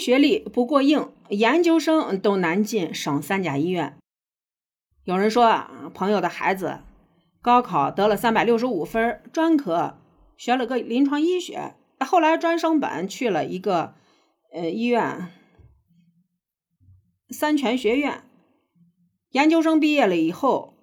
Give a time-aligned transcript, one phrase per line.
[0.00, 3.96] 学历不过硬，研究生都难进省三甲医院。
[5.04, 6.80] 有人说啊，朋友的孩子
[7.40, 9.98] 高考得了三百六十五分，专科
[10.36, 13.94] 学了个临床医学，后来专升本去了一个
[14.52, 15.28] 呃医院，
[17.28, 18.24] 三全学院。
[19.30, 20.74] 研究生毕业了以后，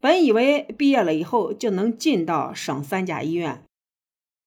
[0.00, 3.62] 本以为毕业了以后就能进到省三甲医院，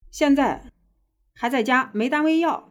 [0.10, 0.72] 现在
[1.34, 2.68] 还在家没单位要。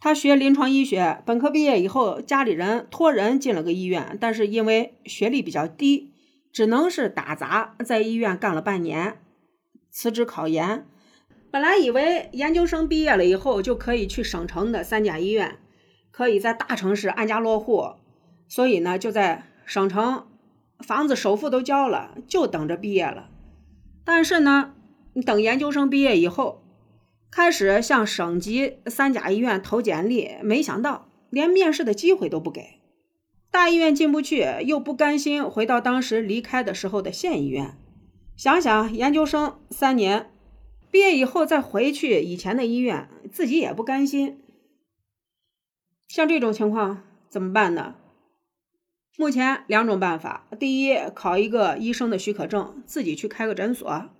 [0.00, 6.12] 他学临床医学，本科毕业以后，家里人托人进了个医院，但是因为学历比较低，
[6.52, 9.18] 只能是打杂，在医院干了半年，
[9.90, 10.86] 辞职考研。
[11.50, 15.58] 本来以为研究生毕业了以后就可以去省城的三甲医院，
[16.12, 17.94] 可以在大城市安家落户，
[18.46, 20.28] 所以呢就在省城，
[20.78, 23.28] 房子首付都交了，就等着毕业了。
[24.04, 24.74] 但是呢，
[25.26, 26.62] 等研究生毕业以后。
[27.30, 32.80] 开始向省级三甲医院投简历，没想到连面试的机会都不给。
[33.50, 37.78] 大医院进不去，又不甘心回到当时离开的时候的县医院。
[38.36, 40.30] 想想研究生三年，
[40.90, 44.40] 毕业以后再回去以前的医院，自己也不甘心。
[46.08, 47.96] 像这种情况怎么办呢？
[49.16, 54.10] 目前两种办法：第一，考一个医生的许可证，自己去开个诊所，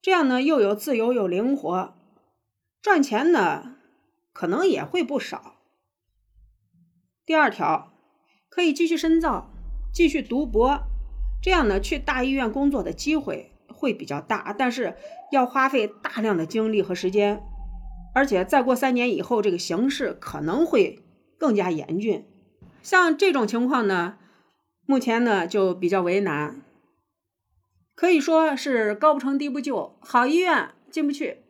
[0.00, 1.97] 这样呢又有自由又灵活。
[2.80, 3.76] 赚钱呢，
[4.32, 5.56] 可能也会不少。
[7.26, 7.92] 第二条，
[8.48, 9.50] 可以继续深造，
[9.92, 10.82] 继续读博，
[11.42, 14.96] 这样呢，去大医院工作的机会会比较大，但是
[15.32, 17.42] 要花费大量的精力和时间，
[18.14, 21.02] 而且再过三年以后，这个形势可能会
[21.36, 22.24] 更加严峻。
[22.80, 24.18] 像这种情况呢，
[24.86, 26.62] 目前呢就比较为难，
[27.94, 31.42] 可以说是高不成低不就，好医院进不去。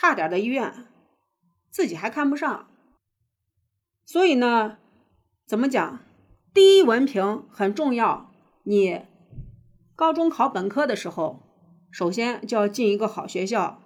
[0.00, 0.86] 差点的医院，
[1.72, 2.68] 自己还看不上，
[4.06, 4.76] 所以呢，
[5.44, 5.98] 怎么讲？
[6.54, 8.30] 第一文凭很重要。
[8.62, 9.02] 你
[9.96, 11.42] 高中考本科的时候，
[11.90, 13.82] 首先就要进一个好学校。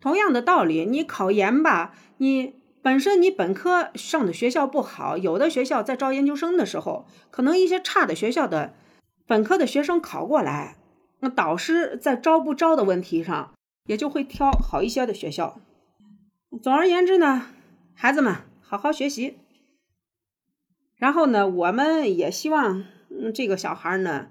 [0.00, 8.72] 同样的道理，你考研吧，你本身你本科上的学校不好，有的学校在招研究生的时候，可能一些差的学校的
[9.26, 10.78] 本科的学生考过来，
[11.18, 13.52] 那导师在招不招的问题上。
[13.84, 15.60] 也就会挑好一些的学校。
[16.62, 17.46] 总而言之呢，
[17.94, 19.38] 孩子们好好学习。
[20.96, 22.84] 然后呢，我们也希望
[23.34, 24.30] 这个小孩呢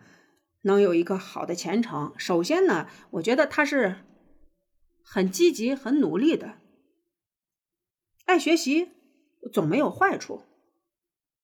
[0.61, 2.13] 能有一个好的前程。
[2.17, 3.97] 首先呢，我觉得他是
[5.03, 6.59] 很积极、很努力的，
[8.25, 8.89] 爱学习
[9.51, 10.43] 总没有坏处。